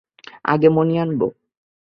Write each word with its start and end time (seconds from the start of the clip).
আগে 0.45 0.69
মণি 0.69 0.95
আনব। 0.97 1.21